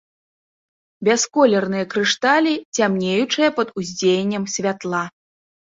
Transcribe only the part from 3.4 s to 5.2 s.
пад уздзеяннем святла.